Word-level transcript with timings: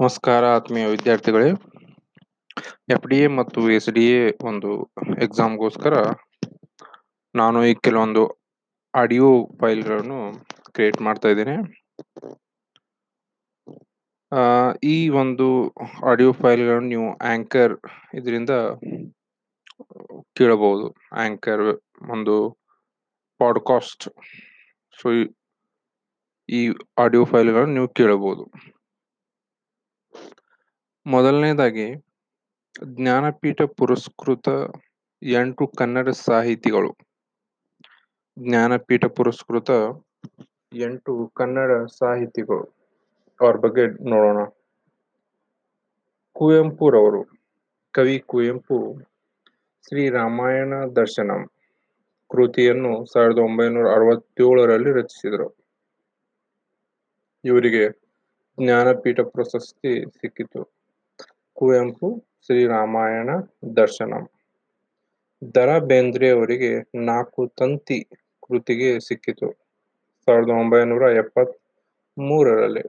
ನಮಸ್ಕಾರ, 0.00 0.44
ಆತ್ಮೀಯ 0.44 0.86
ವಿದ್ಯಾರ್ಥಿಗಳೇ. 0.86 1.50
ಎಫ್ 2.88 3.06
ಡಿ 3.08 3.18
ಎ 3.18 3.26
ಮತ್ತು 3.26 3.70
ಎಸ್ 3.70 3.88
ಡಿ 3.90 4.04
ಎ 4.10 4.30
ಒಂದು 4.44 4.90
ಎಕ್ಸಾಮ್ಗೋಸ್ಕರ 5.22 5.94
ನಾನು 7.34 7.64
ಈ 7.64 7.74
ಕೆಲವೊಂದು 7.74 8.24
ಆಡಿಯೋ 8.94 9.48
ಫೈಲ್ಗಳನ್ನು 9.60 10.18
ಕ್ರಿಯೇಟ್ 10.72 11.00
ಮಾಡ್ತಾ 11.00 11.28
ಇದ್ದೇನೆ. 11.28 11.56
ಈ 14.82 15.08
ಒಂದು 15.08 15.72
ಆಡಿಯೋ 16.06 16.32
ಫೈಲ್ಗಳನ್ನು 16.32 16.88
ನೀವು 16.88 17.08
ಆಂಕರ್ 17.16 17.74
ಇದರಿಂದ 18.14 18.50
ಕೇಳಬಹುದು. 20.34 20.94
ಆಂಕರ್ 21.12 21.66
ಒಂದು 22.10 22.58
ಪಾಡ್ಕಾಸ್ಟ್ 23.38 24.04
ಸೊ 25.00 25.10
ಈ 26.48 26.60
ಆಡಿಯೋ 26.98 27.24
ಫೈಲ್ಗಳನ್ನು 27.24 27.74
ನೀವು 27.74 27.88
ಕೇಳಬಹುದು. 27.88 28.75
ಮೊದಲನೇದಾಗಿ, 31.06 31.94
ಜ್ಞಾನಪೀಠ 32.84 33.62
ಪುರಸ್ಕೃತ 33.62 34.48
ಎಂಟು 35.22 35.66
ಕನ್ನಡ 35.66 36.08
ಸಾಹಿತಿಗಳು. 36.08 36.96
ಜ್ಞಾನಪೀಠ 38.38 39.04
ಪುರಸ್ಕೃತ 39.04 39.70
ಎಂಟು 40.74 41.32
ಕನ್ನಡ 41.34 41.86
ಸಾಹಿತಿಗಳು. 41.86 42.74
ಅವ್ರ 43.40 43.56
ಬಗ್ಗೆ 43.56 44.10
ನೋಡೋಣ. 44.10 44.44
ಕುವೆಂಪುರವರು, 46.32 47.40
ಕವಿ 47.92 48.18
ಕುವೆಂಪು, 48.26 49.00
ಶ್ರೀ 49.88 50.10
ರಾಮಾಯಣ 50.10 50.74
ದರ್ಶನಂ, 50.96 51.46
ಕೃತಿಯನ್ನು 52.30 53.06
ಸಾವಿರದ 53.06 53.38
ಒಂಬೈನೂರ 53.38 53.88
ಅರವತ್ತೇಳರಲ್ಲಿ 53.88 54.92
ರಚಿಸಿದರು. 54.92 55.56
ಇವರಿಗೆ 57.44 57.90
ಜ್ಞಾನಪೀಠ 58.64 59.20
ಪ್ರಶಸ್ತಿ 59.20 60.04
ಸಿಕ್ಕಿತು. 60.10 60.75
ಕುವೆಂಪು 61.56 62.08
ಶ್ರೀ 62.44 62.66
ರಾಮಾಯಣ 62.66 63.30
ದರ್ಶನಂ. 63.76 64.24
ದರ 65.54 65.78
ಬೇಂದ್ರೆಯವರಿಗೆ 65.78 66.70
ನಾಲ್ಕು 67.04 67.46
ತಂತಿ 67.48 68.04
ಕೃತಿಗೆ 68.42 69.00
ಸಿಕ್ಕಿತು. 69.00 69.48
ಸಾವಿರದ 70.28 70.48
ಒಂಬೈನೂರ 70.48 71.02
ಎಪ್ಪತ್ತ್ 71.16 71.56
ಮೂರರಲ್ಲಿ 72.18 72.84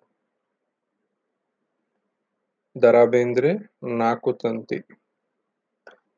ದರ 2.84 3.06
ಬೇಂದ್ರೆ 3.06 3.52
ನಾಲ್ಕು 3.98 4.34
ತಂತಿ. 4.34 4.78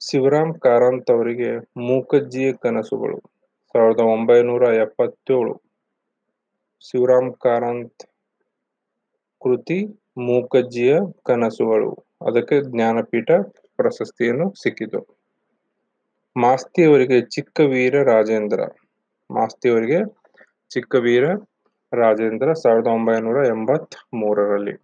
ಶಿವರಾಮ್ 0.02 0.60
ಕಾರಂತ್ 0.60 1.12
ಅವರಿಗೆ 1.12 1.50
ಮೂಕಜ್ಜಿಯ 1.78 2.54
ಕನಸುಗಳು. 2.54 3.18
ಸಾವಿರದ 3.76 4.00
ಒಂಬೈನೂರ 4.00 4.62
ಎಪ್ಪತ್ತೇಳು. 4.62 5.54
ಶಿವರಾಮ್ 6.82 7.34
ಕಾರಂತ್ 7.34 8.04
ಕೃತಿ 9.42 9.80
ಮೂಕಜ್ಜಿಯ 10.18 10.94
ಕನಸುಗಳು. 11.24 12.09
ಅದಕ್ಕೆ 12.22 12.62
ಜ್ಞಾನಪೀಠ 12.62 13.30
ಪ್ರಶಸ್ತಿಯನ್ನು 13.80 14.48
ಸಿಕ್ಕಿತು. 14.62 15.00
ಮಾಸ್ತಿ 16.36 16.82
ಅವರಿಗೆ 16.84 17.18
ಚಿಕ್ಕವೀರ 17.26 17.96
ರಾಜೇಂದ್ರ. 18.04 18.62
ಮಾಸ್ತಿ 19.30 19.68
ಅವರಿಗೆ 19.70 20.00
ಚಿಕ್ಕವೀರ 20.72 21.26
ರಾಜೇಂದ್ರ 21.94 22.54
ಸಾವಿರದ 22.54 22.88
ಒಂಬೈನೂರ 22.88 23.40
ಎಂಬತ್ತ್ 23.48 23.96
ಮೂರರಲ್ಲಿ 24.14 24.76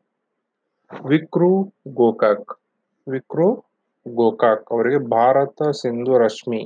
ವಿಕ್ರು 0.91 1.51
ಗೋಕಾಕ್. 1.93 2.53
ವಿಕ್ರು 3.07 3.47
ಗೋಕಾಕ್ 4.05 4.65
ಅವರಿಗೆ 4.71 4.99
ಭಾರತ 5.09 5.69
ಸಿಂಧು 5.81 6.17
ರಶ್ಮಿ. 6.17 6.61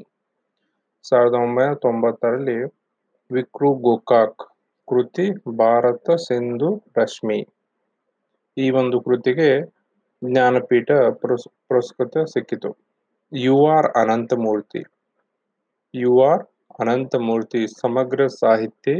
ಸಾವಿರದ 1.05 1.37
ಒಂಬೈನೂರ 1.39 1.77
ತೊಂಬತ್ತರಲ್ಲಿ 1.77 2.57
ವಿಕ್ರು 3.31 3.73
ಗೋಕಾಕ್ 3.79 4.43
ಕೃತಿ 4.87 5.25
ಭಾರತ 5.57 6.11
ಸಿಂಧು 6.27 6.69
ರಶ್ಮಿ. 6.97 7.39
ಈ 8.57 8.69
ಒಂದು 8.71 8.99
ಕೃತಿಗೆ 8.99 9.49
ಜ್ಞಾನಪೀಠ 10.21 10.89
ಪುರಸ್, 11.19 11.45
ಪುರಸ್ಕೃತ 11.67 12.23
ಸಿಕ್ಕಿತು. 12.31 12.69
You 13.31 13.55
are 13.75 13.87
Ananthamurthy. 14.01 14.81
You 15.93 16.11
are 16.29 16.43
Ananthamurthy 16.81 17.61
ಸಮಗ್ರ 17.81 18.25
ಸಾಹಿತ್ಯ, 18.41 18.93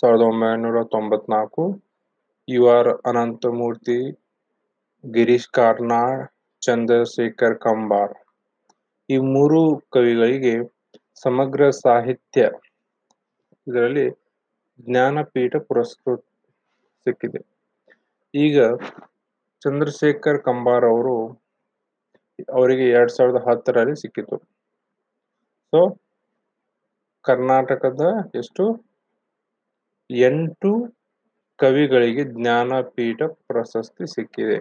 ಸಾವಿರದ 0.00 0.24
ಒಂಬೈನೂರ 0.30 0.78
ತೊಂಬತ್ನಾಲ್ಕು. 0.94 1.64
You 2.48 2.62
are 2.76 2.90
Ananthamurthy 3.10 3.98
Girish 5.04 5.50
Karnad, 5.58 6.22
Chandrashekhar 6.62 7.58
Kambar. 7.66 8.14
ಈ 9.08 9.18
ಮೂರು 9.34 9.60
ಕವಿಗಳಿಗೆ 9.94 10.54
ಸಮಗ್ರ 11.24 11.70
ಸಾಹಿತ್ಯ, 11.84 12.40
ಇದರಲ್ಲಿ 13.66 14.06
ಜ್ಞಾನಪೀಠ 14.86 15.56
ಪುರಸ್ಕೃತ 15.68 16.22
ಸಿಕ್ಕಿದೆ. 17.06 17.40
ಈಗ 18.34 18.58
ಚಂದ್ರಶೇಖರ್ 19.62 20.42
ಕಂಬಾರ್ 20.42 20.84
ಅವರು 20.84 21.14
ಅವರಿಗೆ 22.52 22.88
ಎರಡ್ 22.90 23.10
ಸಾವಿರದ 23.10 23.40
ಹತ್ತರಲ್ಲಿ 23.48 23.96
ಸಿಕ್ಕಿತು. 23.96 24.36
ಸೊ 25.70 25.80
ಕರ್ನಾಟಕದ 27.24 28.00
ಎಷ್ಟು? 28.34 28.64
ಎಂಟು 30.10 30.70
ಕವಿಗಳಿಗೆ 31.58 32.24
ಜ್ಞಾನಪೀಠ 32.24 33.22
ಪ್ರಶಸ್ತಿ 33.22 34.06
ಸಿಕ್ಕಿದೆ. 34.14 34.58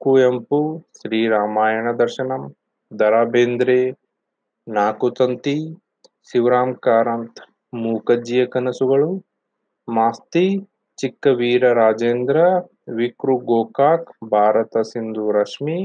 ಕುವೆಂಪು 0.00 0.88
ಶ್ರೀ 0.98 1.28
ರಾಮಾಯಣ 1.28 1.92
ದರ್ಶನಂ 1.92 2.42
ದರಾ 3.00 3.24
ಬೇಂದ್ರೆ 3.24 3.78
ನಾಕುತಂತಿ 4.68 5.56
ಶಿವರಾಮ್ 6.30 6.76
ಕಾರಂತ್, 6.76 7.40
ಮೂಕಜ್ಜಿಯ 7.74 8.46
ಕನಸುಗಳು, 8.46 9.10
ಮಾಸ್ತಿ 9.88 10.46
ಚಿಕ್ಕವೀರ 10.98 11.72
ರಾಜೇಂದ್ರ, 11.72 12.38
ವಿಕ್ರು 12.96 13.36
ಗೋಕಾಕ್, 13.36 14.10
ಭಾರತ 14.30 14.78
ಸಿಂಧು 14.78 15.30
ರಶ್ಮಿ, 15.30 15.78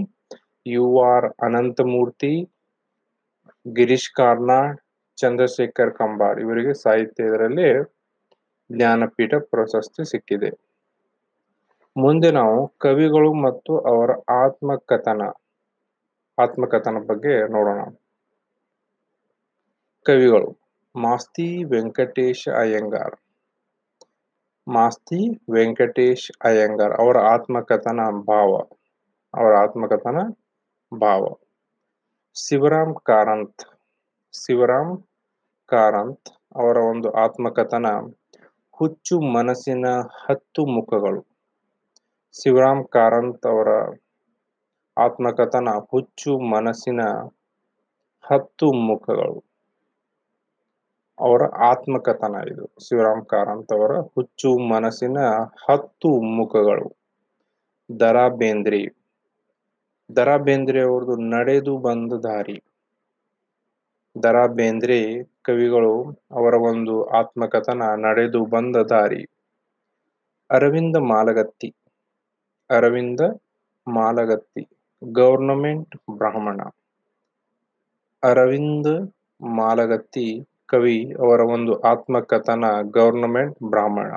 ಯು 0.65 1.01
ಆರ್ 1.01 1.27
ಅನಂತಮೂರ್ತಿ, 1.43 2.33
ಗಿರೀಶ್ 3.65 4.11
ಕಾರ್ನಾಡ್ 4.11 4.77
ಚಂದ್ರಶೇಖರ್ 5.17 5.93
ಕಂಬಾರ್. 5.93 6.39
ಇವರಿಗೆ 6.39 6.73
ಸಾಹಿತ್ಯ 6.73 7.23
ಇದರಲ್ಲಿ 7.23 7.67
ಜ್ಞಾನಪೀಠ 8.69 9.33
ಪ್ರಶಸ್ತಿ 9.49 10.03
ಸಿಕ್ಕಿದೆ. 10.05 10.51
ಮುಂದೆ 11.95 12.31
ನಾವು 12.31 12.67
ಕವಿಗಳು 12.77 13.33
ಮತ್ತು 13.43 13.79
ಅವರ 13.79 14.11
ಆತ್ಮಕಥನ 14.43 15.23
ಆತ್ಮಕಥನ 16.37 16.97
ಬಗ್ಗೆ 17.07 17.47
ನೋಡೋಣ. 17.47 17.81
ಕವಿಗಳು 20.05 20.49
ಮಾಸ್ತಿ 20.95 21.63
ವೆಂಕಟೇಶ 21.63 22.49
ಅಯ್ಯಂಗಾರ್. 22.61 23.15
ಮಾಸ್ತಿ, 24.67 25.41
ವೆಂಕಟೇಶ್, 25.51 26.31
ಅಯ್ಯಂಗಾರ್ 26.43 26.93
ಅವರ 26.99 27.17
ಆತ್ಮಕಥನ 27.17 27.99
ಭಾವ, 28.27 28.51
ಅವರ 29.33 29.53
ಆತ್ಮಕಥನ 29.55 30.19
ಭಾವ. 31.01 31.39
ಶಿವರಾಮ್ 32.35 32.95
ಕಾರಂತ್ 32.95 33.63
ಶಿವರಾಮ್ 34.33 35.03
ಕಾರಂತ್ 35.65 36.29
ಅವರ 36.55 36.77
ಒಂದು 36.77 37.11
ಆತ್ಮಕಥನ 37.11 37.85
ಹುಚ್ಚು 38.71 39.19
ಮನಸ್ಸಿನ 39.19 39.85
ಹತ್ತು 40.27 40.65
ಮುಖಗಳು. 40.65 41.21
ಶಿವರಾಮ್ 42.33 42.85
ಕಾರಂತ್ 42.87 43.45
ಅವರ 43.45 43.69
ಆತ್ಮಕಥನ 44.97 45.69
ಹುಚ್ಚು 45.91 46.39
ಮನಸ್ಸಿನ 46.39 47.01
ಹತ್ತು 48.23 48.73
ಮುಖಗಳು. 48.73 49.50
ಅವರ 51.21 51.41
ಆತ್ಮಕಥನ 51.63 52.35
ಇದು. 52.51 52.65
ಶಿವರಾಮ್ 52.79 53.25
ಕಾರಂತ್ 53.25 53.73
ಅವರ 53.73 53.93
ಹುಚ್ಚು 54.15 54.57
ಮನಸ್ಸಿನ 54.69 55.17
ಹತ್ತು 55.67 56.21
ಮುಖಗಳು. 56.35 56.87
ದರಾ 57.89 58.27
ಬೇಂದ್ರಿ 58.29 58.81
ದರಾ 60.09 60.37
ಬೇಂದ್ರೆ 60.37 60.81
ಅವ್ರದ್ದು 60.81 61.15
ನಡೆದು 61.29 61.77
ಬಂದ 61.77 62.13
ದಾರಿ. 62.13 62.57
ದರಾ 64.23 64.47
ಬೇಂದ್ರೆ 64.47 64.97
ಕವಿಗಳು 65.43 65.93
ಅವರ 66.31 66.53
ಒಂದು 66.53 67.03
ಆತ್ಮಕಥನ 67.11 67.83
ನಡೆದು 67.95 68.45
ಬಂದ 68.45 68.75
ದಾರಿ. 68.75 69.21
ಅರವಿಂದ 70.49 70.95
ಮಾಲಗತ್ತಿ. 70.95 71.69
ಅರವಿಂದ 72.69 73.21
ಮಾಲಗತ್ತಿ 73.87 74.63
ಗವರ್ನಮೆಂಟ್ 75.03 75.95
ಬ್ರಾಹ್ಮಣ. 76.11 76.59
ಅರವಿಂದ 78.23 78.87
ಮಾಲಗತ್ತಿ 79.41 80.27
ಕವಿ 80.71 81.13
ಅವರ 81.19 81.39
ಒಂದು 81.39 81.79
ಆತ್ಮಕಥನ 81.81 82.63
ಗವರ್ನಮೆಂಟ್ 82.93 83.57
ಬ್ರಾಹ್ಮಣ. 83.63 84.11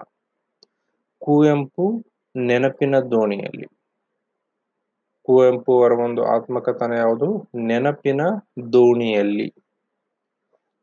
ಕುವೆಂಪು 1.23 2.05
ನೆನಪಿನ 2.37 2.99
ದೋಣಿಯಲ್ಲಿ. 2.99 3.67
ಕುವೆಂಪು 5.23 5.81
ಅವರ 5.81 5.93
ಒಂದು 5.93 6.25
ಆತ್ಮಕಥನ 6.25 6.93
ಯಾವುದು? 6.93 7.49
ನೆನಪಿನ 7.57 8.21
ದೋಣಿಯಲ್ಲಿ. 8.73 9.55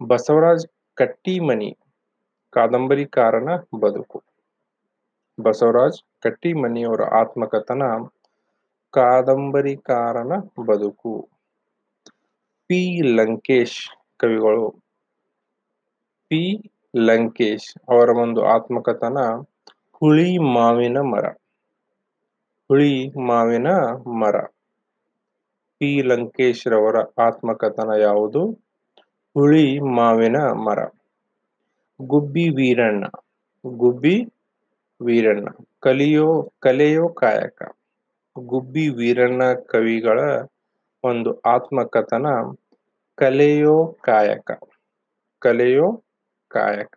ಬಸವರಾಜ್ 0.07 0.67
ಕಟ್ಟಿಮನಿ 0.95 1.77
ಕಾದಂಬರಿಕಾರನ 2.49 3.49
ಬದುಕು. 3.79 4.23
ಬಸವರಾಜ್ 5.43 6.21
ಕಟ್ಟಿಮನಿಯವರ 6.21 7.01
ಆತ್ಮಕಥನ 7.01 7.83
ಕಾದಂಬರಿಕಾರನ 8.91 10.31
ಬದುಕು. 10.65 11.29
ಪಿ. 12.67 13.01
ಲಂಕೇಶ್ 13.15 13.81
ಕವಿಗಳು 14.17 14.90
ಪಿ. 16.31 16.71
ಲಂಕೇಶ್ 16.95 17.91
ಅವರ 17.91 18.09
ಒಂದು 18.09 18.45
ಆತ್ಮಕಥನ, 18.45 19.17
ಹುಳಿ 19.91 20.37
ಮಾವಿನ 20.37 20.97
ಮರ. 20.97 21.25
ಹುಳಿ 22.67 23.07
ಮಾವಿನ 23.09 23.67
ಮರ. 24.19 24.45
ಪಿ. 25.77 26.01
ಲಂಕೇಶ್ 26.01 26.67
ರವರ 26.67 26.95
ಆತ್ಮಕಥನ 26.99 28.01
ಯಾವುದು? 28.01 28.45
ಹುಳಿ 29.33 29.79
ಮಾವಿನ 29.79 30.37
ಮರ. 30.37 30.79
ಗುಬ್ಬಿ 32.01 32.49
ವೀರಣ್ಣ. 32.49 33.05
ಗುಬ್ಬಿ 33.65 34.25
ವೀರಣ್ಣ. 35.01 35.47
ಕಲಿಯೋ, 35.79 36.53
ಕಲೆಯೋ 36.59 37.09
ಕಾಯಕ. 37.09 37.63
ಗುಬ್ಬಿ 38.39 38.89
ವೀರಣ್ಣ 38.89 39.53
ಕವಿಗಳ 39.53 40.19
ಒಂದು 41.03 41.39
ಆತ್ಮಕಥನ, 41.39 42.25
ಕಲೆಯೋ 43.15 43.95
ಕಾಯಕ. 44.01 44.51
ಕಲೆಯೋ 45.39 46.03
ಕಾಯಕ 46.51 46.95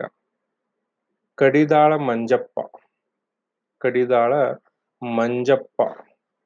ಕಡಿದಾಳ 1.38 1.96
ಮಂಜಪ್ಪ. 1.96 2.56
ಕಡಿದಾಳ 3.80 4.32
ಮಂಜಪ್ಪ 5.02 5.78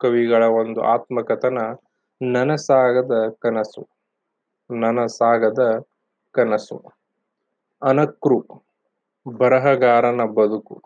ಕವಿಗಳ 0.00 0.44
ಒಂದು 0.60 0.80
ಆತ್ಮಕಥನ 0.84 1.58
ನನಸಾಗದ 2.20 3.14
ಕನಸು. 3.38 3.82
ನನಸಾಗದ 4.70 5.62
ಕನಸು. 6.34 6.78
ಅನಕೃ 7.82 8.38
ಬರಹಗಾರನ 9.26 10.22
ಬದುಕು. 10.34 10.76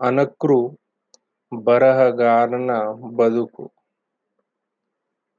ಅನಕೃ 0.00 0.58
ಬರಹಗಾರನ 1.52 2.72
ಬದುಕು. 3.16 3.64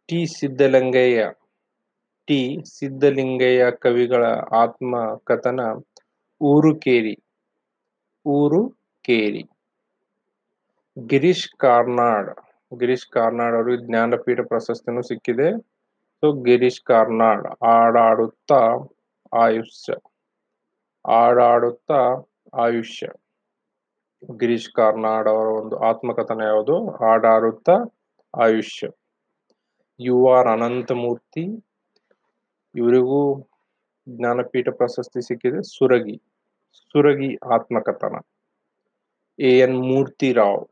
ಟಿ. 0.09 0.25
ಸಿದ್ದಲಿಂಗಯ್ಯ 0.25 1.21
ಟಿ 2.27 2.39
ಸಿದ್ಧಲಿಂಗಯ್ಯ 2.66 3.72
ಕವಿಗಳ 3.72 4.25
ಆತ್ಮಕಥನ 4.62 5.60
ಊರು 6.42 6.80
ಕೇರಿ 6.80 7.16
ಊರು 8.25 8.62
ಕೇರಿ 9.06 9.44
ಗಿರೀಶ್ 10.98 11.50
ಕಾರ್ನಾಡ್. 11.57 12.30
ಗಿರೀಶ್ 12.77 13.07
ಕಾರ್ನಾಡ್ 13.07 13.56
ಅವರು 13.56 13.75
ಜ್ಞಾನಪೀಠ 13.75 14.39
ಪ್ರಶಸ್ತಿನೂ 14.48 15.01
ಸಿಕ್ಕಿದೆ. 15.01 15.48
ಸೊ 16.24 16.31
ಗಿರೀಶ್ 16.31 16.81
ಕಾರ್ನಾಡ್ 16.81 17.45
ಆಡಾಡುತ್ತಾ 17.66 18.60
ಆಯುಷ್ಯ. 19.33 19.94
ಆಡಾಡುತ್ತಾ 21.06 22.00
ಆಯುಷ್ಯ. 22.54 23.07
ಗಿರೀಶ್ 24.39 24.71
ಕಾರ್ನಾಡ್ 24.71 25.28
ಅವರ 25.28 25.48
ಒಂದು 25.62 25.75
ಆತ್ಮಕಥನ 25.80 26.42
ಯಾವುದು? 26.42 26.75
ಆಡಾಡುತ್ತಾ 27.06 27.75
ಆಯುಷ್ಯ. 28.33 28.88
ಯು 30.00 30.30
ಆರ್ 30.30 30.48
ಅನಂತಮೂರ್ತಿ 30.48 31.44
ಇವರಿಗೂ 32.75 33.19
ಜ್ಞಾನಪೀಠ 34.07 34.69
ಪ್ರಶಸ್ತಿ 34.77 35.22
ಸಿಕ್ಕಿದೆ. 35.22 35.62
ಸುರಗಿ 35.69 36.16
ಸುರಗಿ 36.81 37.30
ಆತ್ಮಕಥನ. 37.54 38.16
A. 39.39 39.51
N. 39.57 39.77
Murthy Rao, 39.81 40.63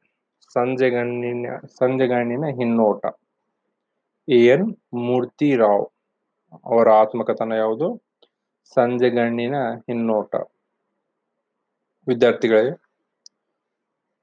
Sanjegannina 0.56 1.48
Sanjegannina 1.80 2.46
Hinnota. 2.60 3.04
A. 4.28 4.46
N. 4.46 4.68
Murthyrao, 5.00 5.86
ಅವರ 6.66 6.90
ಆತ್ಮಕಥನ 6.94 7.52
ಯಾವುದು? 7.56 7.88
ಸಂಜೆಗಣ್ಣಿನ 8.76 9.56
ಹಿನ್ನೋಟ. 9.88 10.34
ವಿದ್ಯಾರ್ಥಿಗಳೇ 12.08 12.64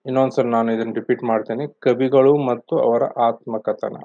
ಇನ್ನೊಂದ್ಸಲ 0.06 0.46
ನಾನು 0.48 0.72
ಇದನ್ನು 0.72 0.94
ರಿಪೀಟ್ 0.94 1.22
ಮಾಡ್ತೇನೆ. 1.22 1.66
ಕವಿಗಳು 1.80 2.36
ಮತ್ತು 2.46 2.78
ಅವರ 2.78 3.04
ಆತ್ಮಕಥನ. 3.20 3.96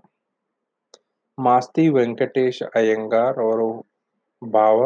ಮಾಸ್ತಿ 1.38 1.90
ವೆಂಕಟೇಶ್ 1.90 2.62
ಅಯ್ಯಂಗಾರ್ 2.76 3.38
ಅವರು 3.38 3.68
ಭಾವ. 4.42 4.78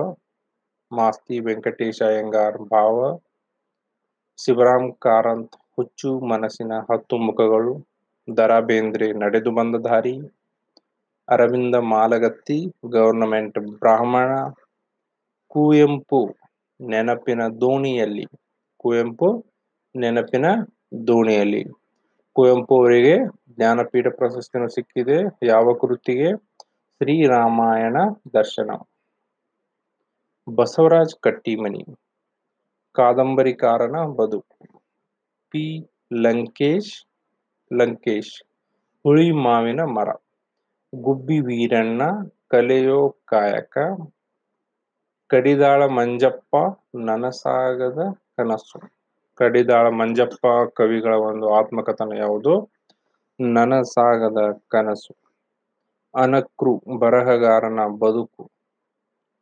ಮಾಸ್ತಿ 0.91 1.39
ವೆಂಕಟೇಶ್ 1.39 2.01
ಅಯ್ಯಂಗಾರ್ 2.01 2.57
ಭಾವ. 2.69 2.95
ಶಿವರಾಮ್ 4.37 4.93
ಕಾರಂತ್ 4.93 5.55
ಹುಚ್ಚು 5.77 6.19
ಮನಸ್ಸಿನ 6.19 6.71
ಹತ್ತು 6.91 7.17
ಮುಖಗಳು. 7.17 7.73
ದರಾ 8.27 8.59
ಬೇಂದ್ರೆ 8.59 9.13
ನಡೆದು 9.13 9.51
ಬಂದ 9.51 9.75
ದಾರಿ. 9.75 10.15
ಅರವಿಂದ 11.27 11.75
ಮಾಲಗತ್ತಿ 11.75 12.59
ಗವರ್ನಮೆಂಟ್ 12.93 13.59
ಬ್ರಾಹ್ಮಣ. 13.79 14.31
ಕುವೆಂಪು 15.47 16.35
ನೆನಪಿನ 16.79 17.47
ದೋಣಿಯಲ್ಲಿ. 17.61 18.25
ಕುವೆಂಪು 18.77 19.29
ನೆನಪಿನ 19.95 20.45
ದೋಣಿಯಲ್ಲಿ. 21.07 21.63
ಕುವೆಂಪು 22.33 22.77
ಅವರಿಗೆ 22.77 23.17
ಜ್ಞಾನಪೀಠ 23.49 24.05
ಪ್ರಶಸ್ತಿಯನ್ನು 24.15 24.69
ಸಿಕ್ಕಿದೆ. 24.69 25.47
ಯಾವ 25.47 25.73
ಕೃತಿಗೆ? 25.81 26.37
ಶ್ರೀರಾಮಾಯಣ 26.77 27.97
ದರ್ಶನ. 28.33 28.71
ಬಸವರಾಜ್ 30.55 31.15
ಕಟ್ಟಿಮನಿ. 31.21 31.85
ಕಾದಂಬರಿಕಾರನ 32.91 33.95
ಬದು 34.05 34.39
ಪಿ. 35.49 35.91
ಲಂಕೇಶ್ 36.13 37.05
ಲಂಕೇಶ್. 37.73 38.43
ಹುಳಿ 39.03 39.31
ಮಾವಿನ 39.31 39.81
ಮರ. 39.81 40.09
ಗುಬ್ಬಿ 40.95 41.39
ವೀರಣ್ಣ, 41.39 42.01
ಕಲೆಯೋ 42.47 43.15
ಕಾಯಕ. 43.25 43.77
ಕಡಿದಾಳ 45.27 45.85
ಮಂಜಪ್ಪ, 45.85 46.55
ನನಸಾಗದ 46.95 47.99
ಕನಸು. 48.37 48.98
ಕಡಿದಾಳ 49.39 49.86
ಮಂಜಪ್ಪ 49.89 50.45
ಕವಿಗಳ 50.74 51.13
ಒಂದು 51.30 51.47
ಆತ್ಮಕಥನ 51.53 52.13
ಯಾವುದು? 52.18 52.53
ನನಸಾಗದ 53.39 54.39
ಕನಸು, 54.69 55.13
ಅನಕ್ರು 56.13 56.71
ಬರಹಗಾರನ 56.97 57.81
ಬದುಕು, 58.01 58.44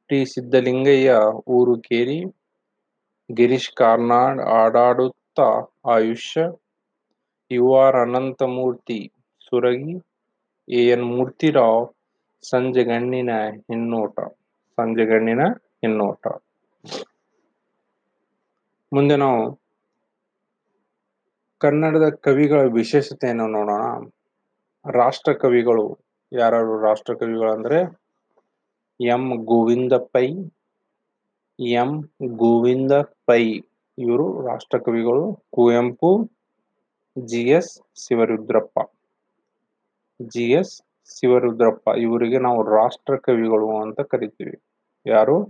ಟಿ 0.10 0.20
ಸಿದ್ದಲಿಂಗಯ್ಯ 0.26 1.12
ಊರು 1.50 1.76
ಕೇರಿ, 1.88 2.20
Girish 3.30 3.74
Karnad 3.74 4.42
Aadaaduta 4.60 5.48
Aayushya 5.96 6.42
U 7.52 7.66
R 7.76 7.98
Ananthamurthy 7.98 9.00
Suragi 9.42 9.96
A 10.68 10.82
N 10.94 11.06
Murthy Rao 11.12 11.84
Sanjegannina 12.44 13.32
Hinnota 13.70 14.18
Sanjegannina 14.78 15.44
Hinnota 15.84 16.24
ಮುಂದೆ 18.92 19.16
ನಾವು 19.16 19.42
ಕನ್ನಡದ 21.60 22.10
ಕವಿಗಳ 22.10 22.62
ವಿಶೇಷತೆಯನ್ನು 22.62 23.48
ನೋಡೋಣ. 23.48 24.10
ರಾಷ್ಟ್ರ 24.92 25.34
ಕವಿಗಳು 25.34 26.00
ಯಾರು 26.34 26.82
ರಾಷ್ಟ್ರ 26.82 27.14
ಕವಿಗಳಂದ್ರೆ 27.14 27.80
ಎಂ. 29.02 29.46
ಗೋವಿಂದ 29.46 29.94
ಪೈ 29.94 30.28
ಎಂ. 31.60 32.12
ಗೋವಿಂದ 32.28 32.92
ಪೈ 33.26 33.44
ಇವರು 33.98 34.48
ರಾಷ್ಟ್ರ 34.48 34.78
ಕವಿಗಳು 34.78 35.46
Kuvempu 35.54 36.32
G 37.26 37.42
S 37.50 37.82
Shivarudrappa. 38.08 38.80
G 40.22 40.52
S 40.52 40.82
Shivarudrappa, 41.20 41.88
ಇವರಿಗೆ 41.98 42.38
ನಾವು 42.38 42.64
ರಾಷ್ಟ್ರ 42.64 43.16
ಕವಿಗಳು 43.18 43.82
ಅಂತ 43.82 44.02
ಕರಿತೀವಿ. 44.02 44.62
ಯಾರು? 45.06 45.44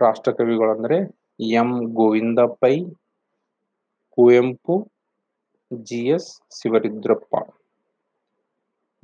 ರಾಷ್ಟ್ರ 0.00 0.32
ಕವಿಗಳು 0.32 0.70
ಅಂದ್ರೆ 0.70 0.98
M. 1.40 1.84
Govinda 1.94 2.38
Pai 2.38 2.84
Kuvempu 4.10 4.92
G 5.76 6.08
S 6.08 6.60
Shivarudrappa. 6.60 7.54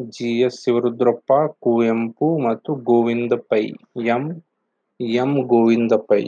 G 0.01 0.41
S 0.41 0.65
Shivarudrappa, 0.65 1.33
Kuvempu 1.61 2.39
ಮತ್ತು 2.39 2.75
Govinda 2.75 3.33
Pai 3.33 3.67
M 4.05 4.43
M 5.01 5.43
Govinda 5.43 5.93
pi 5.93 6.25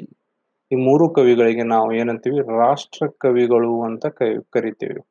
ಈ 0.73 0.75
ಮೂರು 0.75 1.11
ಕವಿಗಳಿಗೆ 1.11 1.63
ನಾವು 1.63 1.93
ಏನಂತೀವಿ? 1.93 2.41
ರಾಷ್ಟ್ರ 2.59 3.07
ಕವಿಗಳು 3.07 3.83
ಅಂತ 3.83 4.07
ಕರಿತೀವಿ. 4.07 5.07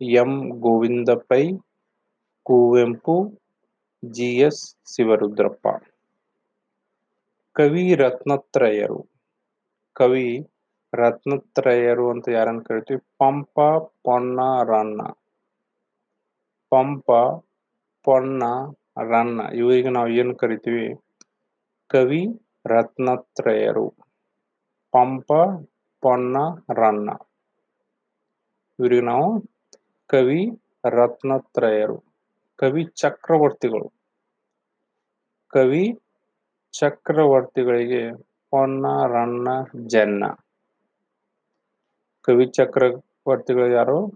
M 0.00 0.48
Govinda 0.48 1.08
Pai 1.08 1.52
Kuvempu 2.42 3.40
G 4.04 4.38
S 4.38 4.76
Shivarudrappa. 4.94 5.68
ಕವಿ 7.52 7.94
ರತ್ನತ್ರಯರು. 7.94 9.06
ಕವಿ 9.94 10.51
ರತ್ನತ್ರಯರು 10.94 12.10
ಅಂತ 12.10 12.28
ಯಾರನ್ನ 12.28 12.60
ಕರಿತೀವಿ? 12.60 13.00
ಪಂಪ 13.18 13.60
ಪೊನ್ನ 14.04 14.40
ರನ್ನ. 14.64 15.00
ಪಂಪ 16.70 17.10
ಪೊನ್ನ 18.04 18.42
ರನ್ನ. 19.10 19.40
ಇವರಿಗೆ 19.54 19.88
ನಾವು 19.88 20.08
ಏನು 20.08 20.36
ಕರಿತೀವಿ? 20.36 20.94
ಕವಿ 21.88 22.26
ರತ್ನತ್ರಯರು. 22.66 23.94
ಪಂಪ 24.90 25.32
ಪೊನ್ನ 26.00 26.36
ರನ್ನ. 26.74 27.10
ಇವರಿಗೆ 28.80 29.00
ನಾವು 29.00 29.44
ಕವಿ 30.06 30.62
ರತ್ನತ್ರಯರು. 30.88 32.04
ಕವಿ 32.56 32.84
ಚಕ್ರವರ್ತಿಗಳು. 32.84 33.92
ಕವಿ 35.48 35.98
ಚಕ್ರವರ್ತಿಗಳಿಗೆ 36.72 38.16
ಪೊನ್ನ, 38.50 38.86
ರನ್ನ, 39.06 39.48
ಜನ್ನ. 39.86 40.24
ಕವಿ 42.22 42.46
ಚಕ್ರವರ್ತಿಗಳು 42.46 43.70
ಯಾರು? 43.70 44.08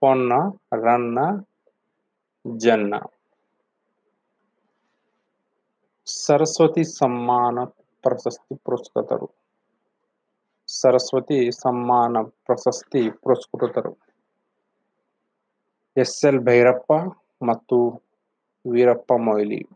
ಪೊನ್ನ, 0.00 0.32
ರನ್ನ, 0.84 1.18
ಜನ್ನ. 2.56 2.94
ಸರಸ್ವತಿ 6.06 6.84
ಸಮ್ಮಾನ 6.84 7.64
ಪ್ರಶಸ್ತಿ 8.02 8.54
ಪುರಸ್ಕೃತರು. 8.56 9.30
ಸರಸ್ವತಿ 10.66 11.52
ಸಮ್ಮಾನ 11.52 12.16
ಪ್ರಶಸ್ತಿ 12.22 13.10
ಪುರಸ್ಕೃತರು. 13.10 13.98
ಎಸ್ 15.96 16.24
ಎಲ್ 16.24 16.38
ಭೈರಪ್ಪ 16.38 16.92
ಮತ್ತು 17.42 18.02
ವೀರಪ್ಪ 18.72 19.12
ಮೊಯ್ಲಿ. 19.12 19.68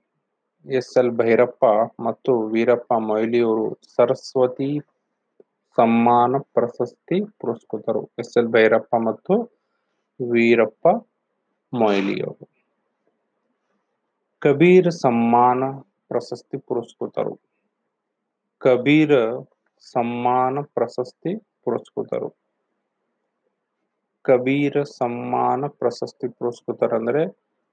ಎಸ್ 0.66 0.98
ಎಲ್ 0.98 1.10
ಭೈರಪ್ಪ 1.10 1.64
ಮತ್ತು 2.00 2.42
ವೀರಪ್ಪ 2.42 2.92
ಮೊಯ್ಲಿಯವರು 2.92 3.78
ಸರಸ್ವತಿ 3.96 4.80
ಸಮ್ಮಾನ 5.78 6.36
ಪ್ರಶಸ್ತಿ 6.38 7.20
ಪುರಸ್ಕೃತರು 7.40 8.02
ಎಸ್ 8.18 8.38
ಎಲ್ 8.38 8.48
ಭೈರಪ್ಪ 8.48 8.96
ಮತ್ತು 8.96 9.36
ವೀರಪ್ಪ 10.20 10.86
ಮೊಯ್ಲಿಯವರು 11.72 12.54
ಕಬೀರ್ 14.42 14.92
ಸಮ್ಮಾನ 14.92 15.64
ಪ್ರಶಸ್ತಿ 16.08 16.56
ಪುರಸ್ಕೃತರು. 16.58 17.34
ಕಬೀರ್ 18.58 19.46
ಸಮ್ಮಾನ 19.92 20.60
ಪ್ರಶಸ್ತಿ 20.74 21.32
ಪುರಸ್ಕೃತರು. 21.64 22.28
ಕಬೀರ 24.24 24.82
ಸಮ್ಮಾನ 24.82 25.66
ಪ್ರಶಸ್ತಿ 25.66 26.28
ಪುರಸ್ಕೃತರಂದ್ರೆ 26.28 27.22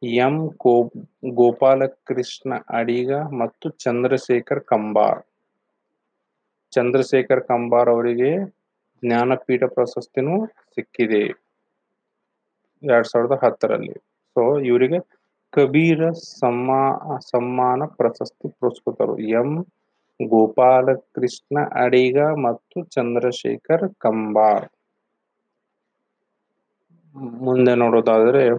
ಎಂ 0.04 0.48
ಗೋ 0.48 0.92
ಗೋಪಾಲಕೃಷ್ಣ 1.34 2.54
ಅಡಿಗ 2.70 3.14
ಮತ್ತು 3.42 3.70
ಚಂದ್ರಶೇಖರ್ 3.70 4.64
ಕಂಬಾರ್. 4.64 5.31
ಚಂದ್ರಶೇಖರ್ 6.72 7.44
ಕಂಬಾರ್ 7.44 7.90
ಅವರಿಗೆ 7.90 8.46
ಜ್ಞಾನಪೀಠ 9.06 9.64
ಪ್ರಶಸ್ತಿನೂ 9.64 10.46
ಸಿಕ್ಕಿದೆ. 10.46 11.52
ಎರಡ್ 12.84 13.08
ಸಾವಿರದ 13.08 13.40
ಹತ್ತರಲ್ಲಿ. 13.44 13.94
ಸೊ 14.34 14.60
ಇವರಿಗೆ 14.60 15.00
ಕಬೀರ 15.50 16.12
ಸಮ್ಮಾ, 16.12 17.18
ಸಮ್ಮಾನ 17.20 17.84
ಪ್ರಶಸ್ತಿ 17.86 18.50
ಪುರಸ್ಕೃತರು. 18.50 19.18
ಎಂ. 19.20 19.66
ಗೋಪಾಲಕೃಷ್ಣ 20.28 21.60
ಅಡಿಗ 21.74 22.22
ಮತ್ತು 22.22 22.84
ಚಂದ್ರಶೇಖರ್ 22.84 23.96
ಕಂಬಾರ್. 23.98 24.70
ಮುಂದೆ 27.16 27.76
ನೋಡೋದಾದರೆ 27.76 28.50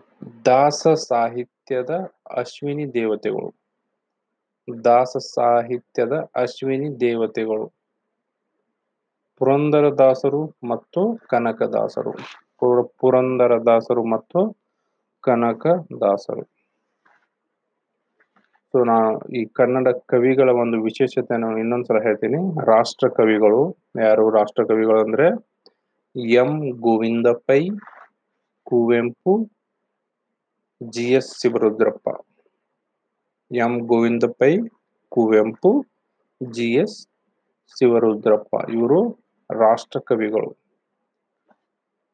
ದಾಸ 0.44 0.88
ಸಾಹಿತ್ಯದ 0.88 1.90
ಅಶ್ವಿನಿ 2.30 2.94
ದೇವತೆಗಳು. 2.94 3.54
ದಾಸ 4.84 5.16
ಸಾಹಿತ್ಯದ 5.16 6.12
ಅಶ್ವಿನಿ 6.34 7.00
ದೇವತೆಗಳು. 7.00 7.81
ಪುರಂದರದಾಸರು 9.42 10.56
ಮತ್ತು 10.68 11.18
ಕನಕದಾಸರು. 11.28 12.12
ಪುರ- 12.58 12.92
ಪುರಂದರದಾಸರು 12.98 14.04
ಮತ್ತು 14.04 14.56
ಕನಕದಾಸರು. 15.20 16.42
ಸೊ 18.72 18.84
ನಾ 18.84 19.18
ಈ 19.36 19.44
ಕನ್ನಡ 19.44 19.88
ಕವಿಗಳ 19.88 20.50
ಒಂದು 20.50 20.82
ವಿಶೇಷತೆಯನ್ನು 20.82 21.58
ಇನ್ನೊಂದ್ಸಲ 21.58 22.02
ಹೇಳ್ತೀನಿ. 22.02 22.66
ರಾಷ್ಟ್ರ 22.66 23.08
ಕವಿಗಳು 23.08 23.76
ಯಾರು 24.04 24.30
ರಾಷ್ಟ್ರ 24.30 24.64
ಕವಿಗಳು 24.64 25.00
ಅಂದ್ರೆ 25.00 25.28
M. 26.32 26.70
Govinda 26.70 27.26
Pai 27.26 27.68
Kuvempu 28.64 29.50
G 30.82 31.12
S 31.12 31.40
Shivarudrappa. 31.40 32.08
M. 33.52 33.78
Govinda 33.78 34.22
Pai 34.38 34.58
Kuvempu 35.08 35.86
G 36.50 36.74
S 36.74 37.06
Shivarudrappa. 37.78 38.70
ಇವರು 38.70 39.21
ರಾಷ್ಟ್ರ 39.60 40.00
ಕವಿಗಳು 40.00 40.50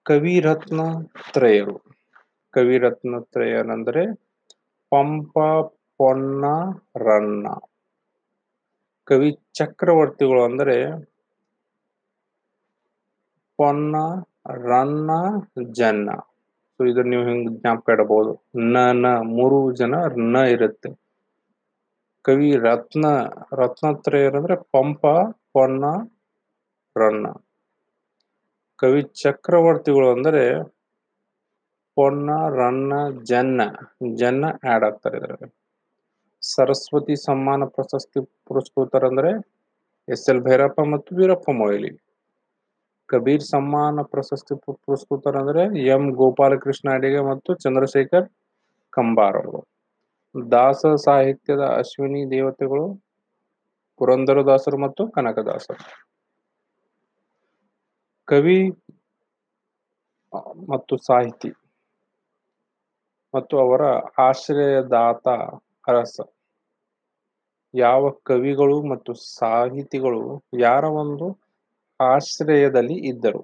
ಕವಿರತ್ನ 0.07 0.81
ತ್ರಯರು. 1.33 1.77
ಕವಿರತ್ನ 2.55 3.19
ತ್ರಯರಂದ್ರೆ 3.33 4.05
ಪಂಪ 4.93 5.35
ಪೊನ್ನ 6.01 6.45
ರನ್ನ 6.97 7.47
ಕವಿ 9.09 9.31
ಚಕ್ರವರ್ತಿಗಳು 9.55 10.45
ಅಂದರೆ 10.45 10.77
ಪೊನ್ನ 13.59 13.97
ರನ್ನ 14.67 15.11
ಜನ್ನ. 15.73 16.11
ಸೊ 16.81 16.85
ಇದನ್ನ 16.85 17.11
ನೀವು 17.11 17.25
ಹಿಂಗ್ 17.29 17.51
ಜ್ಞಾಪಕ 17.61 17.91
ಇಡಬಹುದು 17.91 18.33
ನ 18.73 18.79
ನ, 18.93 19.07
ಮೂರು 19.37 19.59
ಜನ 19.73 19.95
ನ 20.35 20.45
ಇರುತ್ತೆ. 20.47 20.91
ಕವಿ 22.25 22.51
ರತ್ನ 22.57 23.07
ರತ್ನತ್ರಯರಂದ್ರೆ 23.53 24.57
ಪಂಪ 24.75 25.03
ಪೊನ್ನ 25.53 25.85
ರನ್ನ 27.01 27.27
ಕವಿ 28.79 29.03
ಚಕ್ರವರ್ತಿಗಳು 29.23 30.09
ಅಂದರೆ 30.11 30.43
ಪೊನ್ನ, 31.97 32.31
ರನ್ನ, 32.59 32.93
ಜನ್ನ. 33.23 33.61
ಜನ್ನ 34.17 34.45
ಆಡ್ 34.73 34.85
ಆಗ್ತಾರೆ 34.85 35.17
ಇದರಲ್ಲಿ. 35.19 35.49
ಸರಸ್ವತಿ 36.43 37.15
ಸಮ್ಮಾನ 37.25 37.65
ಪ್ರಶಸ್ತಿ 37.77 38.21
ಪುರಸ್ಕೃತರಂದ್ರೆ 38.47 39.31
ಎಸ್ 40.09 40.27
ಎಲ್ 40.31 40.43
ಭೈರಪ್ಪ 40.43 40.81
ಮತ್ತು 40.93 41.17
ವೀರಪ್ಪ 41.17 41.51
ಮೊಯ್ಲಿ. 41.53 41.91
ಕಬೀರ್ 43.09 43.45
ಸಮ್ಮಾನ 43.45 44.03
ಪ್ರಶಸ್ತಿ 44.13 44.55
ಪುರಸ್ಕೃತರಂದರೆ 44.85 45.63
ಎಂ 45.87 46.05
ಗೋಪಾಲಕೃಷ್ಣ 46.13 46.89
ಅಡಿಗೆ 46.95 47.21
ಮತ್ತು 47.31 47.55
ಚಂದ್ರಶೇಖರ್ 47.55 48.27
ಕಂಬಾರ್ 48.93 49.41
ದಾಸ 50.35 50.87
ಸಾಹಿತ್ಯದ 51.05 51.65
ಅಶ್ವಿನಿ 51.79 52.23
ದೇವತೆಗಳು 52.31 52.87
ಪುರಂದರದಾಸರು 54.01 54.79
ಮತ್ತು 54.79 55.05
ಕನಕದಾಸರು. 55.09 55.83
ಕವಿ 58.29 58.59
ಮತ್ತು 60.69 60.95
ಸಾಹಿತಿ, 60.99 61.51
ಮತ್ತು 63.35 63.55
ಅವರ 63.59 63.83
ಆಶ್ರಯದಾತ 64.19 65.27
ಅರಸ. 65.89 66.17
ಯಾವ 67.75 68.11
ಕವಿಗಳು 68.25 68.83
ಮತ್ತು 68.83 69.13
ಸಾಹಿತಿಗಳು 69.15 70.23
ಯಾರ 70.61 70.85
ಒಂದು 70.85 71.27
ಆಶ್ರಯದಲ್ಲಿ 72.01 72.99
ಇದ್ದರು? 73.11 73.43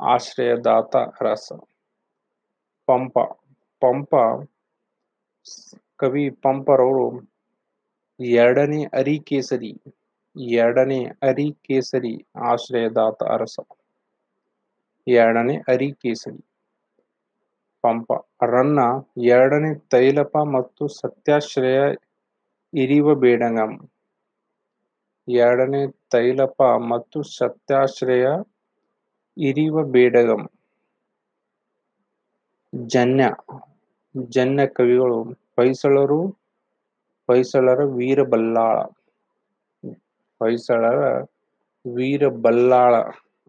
ಆಶ್ರಯದಾತ 0.00 0.94
ಅರಸ. 1.20 1.48
ಪಂಪ. 2.88 3.16
ಪಂಪ 3.82 4.12
ಕವಿ 5.98 6.30
ಪಂಪರವರು 6.42 7.06
ಎರಡನೇ 8.20 8.84
ಅರಿಕೇಸರಿ 8.94 9.72
ಎರಡನೇ 10.36 11.04
ಅರಿಕೇಸರಿ 11.04 12.26
ಆಶ್ರಯದಾತ 12.36 13.22
ಅರಸ. 13.22 13.60
ಎರಡನೇ 15.08 15.56
ಅರಿಕೇಸರಿ 15.56 16.44
ಪಂಪ. 17.82 18.12
ರನ್ನ 18.42 18.78
ಎರಡನೇ 19.22 19.74
ತೈಲಪ 19.74 20.36
ಮತ್ತು 20.36 20.88
ಸತ್ಯಾಶ್ರಯ 20.88 21.94
ಇರಿವ 22.74 23.14
ಬೇಡಂಗಂ. 23.14 23.90
ಎರಡನೇ 25.28 25.86
ತೈಲಪ 26.10 26.62
ಮತ್ತು 26.62 27.22
ಸತ್ಯಾಶ್ರಯ 27.22 28.26
ಇರಿವ 29.38 29.82
ಬೇಡಗಂ. 29.82 30.50
ಜನ್ಯ. 32.74 33.24
ಜನ್ಯ 34.16 34.66
ಕವಿಗಳು, 34.66 35.22
ಹೊಯ್ಸಳರು, 35.22 36.26
ಹೊಯ್ಸಳರ 37.26 37.84
ವೀರಬಲ್ಲಾಳ. 37.84 38.78
ಹೊಯ್ಸಳರ 40.42 41.02
ವೀರಬಲ್ಲಾಳ 41.94 42.94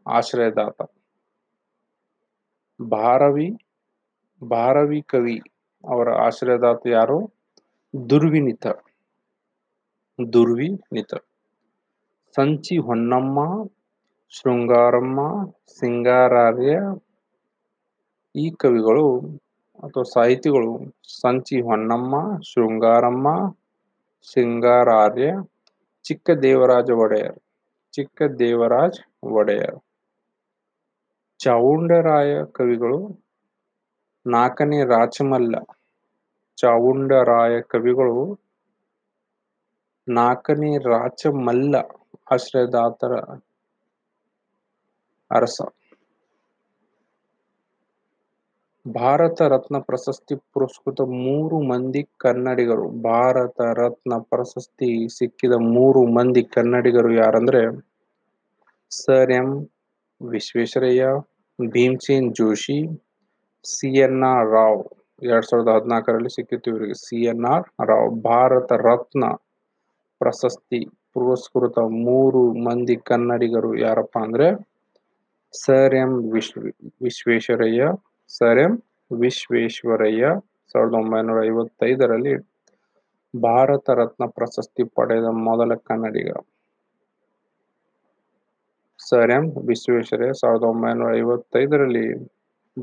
ಆಶ್ರಯದಾತ. 0.07 0.81
ಭಾರವಿ 2.81 3.47
ಭಾರವಿ 4.41 5.01
ಕವಿ 5.01 5.37
ಅವರ 5.89 6.09
ಆಶ್ರಯದಾತ 6.09 6.87
ಯಾರು? 6.87 7.17
ದುರ್ವಿನಿತ. 8.09 8.65
ದುರ್ವಿನಿತ. 10.33 11.13
ಸಂಚಿ 12.35 12.77
ಹೊನ್ನಮ್ಮ, 12.77 13.39
ಶೃಂಗಾರಮ್ಮ, 14.29 15.19
ಸಿಂಗಾರಾರ್ಯ 15.79 16.73
ಈ 18.35 18.51
ಕವಿಗಳು 18.51 19.07
ಅಥವಾ 19.83 20.03
ಸಾಹಿತಿಗಳು 20.03 20.71
ಸಂಚಿ 21.21 21.57
ಹೊನ್ನಮ್ಮ, 21.61 22.15
ಶೃಂಗಾರಮ್ಮ, 22.41 23.27
ಸಿಂಗಾರಾರ್ಯ 24.33 25.29
ಚಿಕ್ಕ 26.05 26.29
ದೇವರಾಜ 26.45 26.89
ಒಡೆಯರ್, 27.03 27.37
ಚಿಕ್ಕ 27.93 28.21
ದೇವರಾಜ್ 28.39 28.99
ಒಡೆಯರ್. 29.39 29.77
ಚಾವುಂಡರಾಯ 31.39 32.31
ಕವಿಗಳು 32.57 32.99
ನಾಲ್ಕನೇ 34.25 34.79
ರಾಚಮಲ್ಲ 34.85 35.55
ಚಾವುಂಡರಾಯ 36.57 37.61
ಕವಿಗಳು 37.73 38.17
ನಾಲ್ಕನೇ 40.07 40.71
ರಾಚಮಲ್ಲ 40.87 41.75
ಆಶ್ರಯದಾತರ 42.31 43.13
ಅರಸ. 45.31 45.57
ಭಾರತ 48.85 49.41
ರತ್ನ 49.41 49.77
ಪ್ರಶಸ್ತಿ 49.79 50.35
ಪುರಸ್ಕೃತ 50.53 51.01
ಮೂರು 51.01 51.57
ಮಂದಿ 51.61 52.01
ಕನ್ನಡಿಗರು. 52.17 52.87
ಭಾರತ 53.01 53.61
ರತ್ನ 53.61 54.13
ಪ್ರಶಸ್ತಿ 54.17 55.07
ಸಿಕ್ಕಿದ 55.17 55.55
ಮೂರು 55.75 56.01
ಮಂದಿ 56.07 56.43
ಕನ್ನಡಿಗರು 56.43 57.11
ಯಾರಂದ್ರೆ 57.13 57.61
sir 58.91 59.31
M 59.31 59.47
Visvesvaraya, 60.21 61.05
Bhimsen 61.59 62.35
Joshi, 62.35 62.77
C 63.65 63.97
N 63.97 64.21
R 64.23 64.51
Rao. 64.51 64.83
ಎರಡ್ 65.23 65.45
ಸಾವಿರದ 65.45 65.71
ಹದಿನಾಲ್ಕರಲ್ಲಿ 65.75 66.29
ಸಿಕ್ಕಿತ್ತು 66.29 66.71
ಇವರಿಗೆ 66.71 66.93
C 66.93 67.25
N 67.25 67.45
R 67.45 67.67
Rao. 67.87 68.21
Bharat 68.21 68.71
Ratna 68.71 69.25
ಪ್ರಶಸ್ತಿ 70.21 70.79
ಪುರಸ್ಕೃತ 71.13 71.79
ಮೂರು 71.79 72.41
ಮಂದಿ 72.63 72.95
ಕನ್ನಡಿಗರು 72.95 73.77
ಯಾರಪ್ಪ 73.77 74.17
ಅಂದ್ರೆ 74.17 74.47
ಸರ್ 75.53 75.95
ಎಂ 75.95 76.31
ವಿಶ್ವ 76.31 76.61
ವಿಶ್ವೇಶ್ವರಯ್ಯ 77.01 77.83
ಸರ್ 78.29 78.59
ಎಂ 78.59 78.73
ವಿಶ್ವೇಶ್ವರಯ್ಯ 79.11 80.25
ಸಾವಿರದ 80.71 80.93
ಒಂಬೈನೂರ 80.93 81.45
ಐವತ್ತೈದರಲ್ಲಿ 81.45 82.33
ಭಾರತ 83.33 83.89
ರತ್ನ 83.89 84.25
ಪ್ರಶಸ್ತಿ 84.25 84.83
ಪಡೆದ 84.83 85.23
ಮೊದಲ 85.23 85.75
ಕನ್ನಡಿಗ. 85.75 86.29
ಸರ್ 88.99 89.31
ಎಂ 89.31 89.45
ವಿಶ್ವೇಶ್ವರಯ್ಯ 89.67 90.33
ಸಾವಿರದ 90.33 90.63
ಒಂಬೈನೂರ 90.63 91.15
ಐವತ್ತೈದರಲ್ಲಿ 91.15 92.05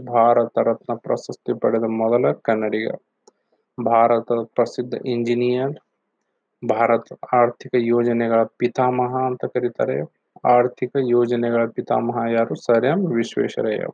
ಭಾರತ 0.06 0.58
ರತ್ನ 0.58 0.94
ಪ್ರಶಸ್ತಿ 0.94 1.52
ಪಡೆದ 1.60 1.84
ಮೊದಲ 1.84 2.32
ಕನ್ನಡಿಗ. 2.32 2.88
ಭಾರತದ 3.78 4.42
ಪ್ರಸಿದ್ಧ 4.54 4.94
ಇಂಜಿನಿಯರ್, 5.06 5.76
ಭಾರತ 6.62 7.06
ಆರ್ಥಿಕ 7.32 7.74
ಯೋಜನೆಗಳ 7.74 8.42
ಪಿತಾಮಹ 8.44 9.14
ಅಂತ 9.24 9.44
ಕರೀತಾರೆ. 9.44 9.98
ಆರ್ಥಿಕ 10.44 10.92
ಯೋಜನೆಗಳ 11.08 11.66
ಪಿತಾಮಹ 11.66 12.32
ಯಾರು? 12.32 12.54
Sir 12.54 12.84
M 12.84 13.00
Visvesvaraya. 13.14 13.86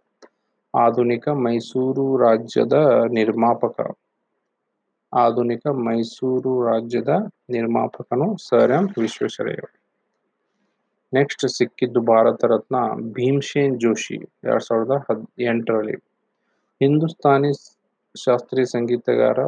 ಆಧುನಿಕ 0.76 1.28
ಮೈಸೂರು 1.28 2.16
ರಾಜ್ಯದ 2.16 2.76
ನಿರ್ಮಾಪಕ. 3.10 3.76
ಆಧುನಿಕ 5.12 5.66
ಮೈಸೂರು 5.66 6.64
ರಾಜ್ಯದ 6.64 7.08
ನಿರ್ಮಾಪಕನು 7.50 8.36
ಸರ್ 8.48 8.70
ಎಂ 8.70 8.86
ವಿಶ್ವೇಶ್ವರಯ್ಯ 9.00 9.64
ನೆಕ್ಸ್ಟ್ 11.12 11.44
ಸಿಕ್ಕಿದ್ದು 11.48 12.00
ಭಾರತ 12.00 12.44
ರತ್ನ 12.44 12.76
ಭೀಮ್ಸೇನ್ 13.12 13.80
ಜೋಶಿ 13.80 14.16
ಎರಡ್ 14.44 14.62
ಸಾವಿರದ 14.62 14.96
ಹದ್ 15.10 15.26
ಎಂಟರಲ್ಲಿ 15.42 15.96
ಹಿಂದೂಸ್ತಾನಿ 16.80 17.50
ಶಾಸ್ತ್ರೀಯ 18.14 18.64
ಸಂಗೀತಗಾರ. 18.64 19.38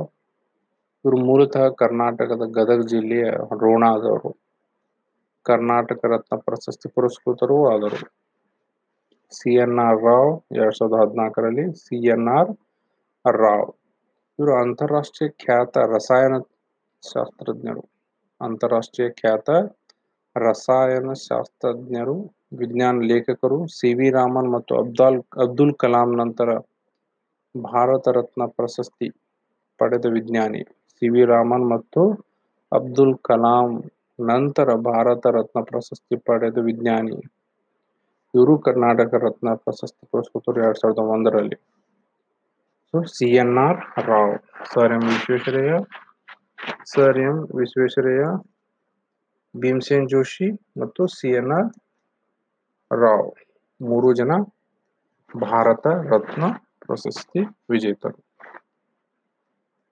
ಇವರು 1.04 1.16
ಮೂಲತಃ 1.16 1.68
ಕರ್ನಾಟಕದ 1.68 2.44
ಗದಗ 2.50 2.80
ಜಿಲ್ಲೆಯ 2.86 3.26
ರೋಣಾದವರು. 3.60 4.30
ಕರ್ನಾಟಕ 5.46 6.00
ರತ್ನ 6.04 6.36
ಪ್ರಶಸ್ತಿ 6.36 6.88
ಪುರಸ್ಕೃತರೂ 6.88 7.66
ಆದರು. 7.66 8.00
ಸಿ 9.32 9.50
ಎನ್ 9.54 9.78
ಆರ್ 9.78 9.98
ರಾವ್ 10.04 10.30
ಎರಡ್ 10.56 10.76
ಸಾವಿರದ 10.76 10.98
ಹದಿನಾಲ್ಕರಲ್ಲಿ 11.00 11.64
ಸಿ 11.80 11.96
ಎನ್ 12.06 12.28
ಆರ್ 12.28 12.50
ರಾವ್ 13.24 13.68
ಇವರು 14.38 14.52
ಅಂತಾರಾಷ್ಟ್ರೀಯ 14.56 15.30
ಖ್ಯಾತ 15.42 15.76
ರಸಾಯನ 15.92 16.36
ಶಾಸ್ತ್ರಜ್ಞರು 17.02 17.82
ಅಂತಾರಾಷ್ಟ್ರೀಯ 18.40 19.08
ಖ್ಯಾತ 19.10 19.48
ರಸಾಯನ 20.36 21.12
ಶಾಸ್ತ್ರಜ್ಞರು 21.26 22.16
ವಿಜ್ಞಾನ 22.52 22.96
ಲೇಖಕರು 23.02 23.58
ಸಿ 23.68 23.90
ವಿ 23.94 24.08
ರಾಮನ್ 24.10 24.50
ಮತ್ತು 24.52 24.72
ಅಬ್ದಾಲ್, 24.76 25.18
ಅಬ್ದುಲ್ 25.38 25.74
ಕಲಾಂ 25.74 26.10
ನಂತರ 26.16 26.50
ಭಾರತ 27.54 28.08
ರತ್ನ 28.08 28.42
ಪ್ರಶಸ್ತಿ 28.56 29.08
ಪಡೆದ 29.80 30.06
ವಿಜ್ಞಾನಿ 30.08 30.62
ಸಿ 30.94 31.08
ವಿ 31.08 31.24
ರಾಮನ್ 31.24 31.66
ಮತ್ತು 31.68 32.02
ಅಬ್ದುಲ್ 32.72 33.16
ಕಲಾಂ 33.22 33.68
ನಂತರ 34.18 34.68
ಭಾರತ 34.86 35.26
ರತ್ನ 35.30 35.60
ಪ್ರಶಸ್ತಿ 35.62 36.16
ಪಡೆದ 36.26 36.58
ವಿಜ್ಞಾನಿ 36.60 37.18
ಇವರು 38.38 38.58
ಕರ್ನಾಟಕ 38.58 39.14
ರತ್ನ 39.14 39.54
ಪ್ರಶಸ್ತಿ 39.54 40.08
ಪುರಸ್ಕೃತರು 40.10 40.64
ಎರಡ್ 40.64 40.78
ಸಾವಿರದ 40.78 40.98
ಒಂದರಲ್ಲಿ. 40.98 41.56
So 42.90 43.02
C 43.02 43.28
N 43.36 43.56
R 43.58 43.80
Rao 44.06 44.34
sir 44.74 44.92
M 44.92 45.00
Visvesvaraya. 45.00 45.74
Sir 46.92 47.18
M 47.18 47.36
Visvesvaraya. 47.56 48.24
Bhimsen 49.54 50.08
Joshi 50.08 50.50
ಮತ್ತು 50.80 51.06
ಸಿ 51.06 51.28
ಎನ್ 51.28 51.52
ಆರ್ 51.58 51.68
ರಾವ್ 53.02 53.28
ಮೂರು 53.80 54.14
ಜನ 54.14 54.32
ಭಾರತ 55.30 55.86
ರತ್ನ 55.86 56.44
ಪ್ರಶಸ್ತಿ 56.86 57.40
ವಿಜೇತರು. 57.70 58.27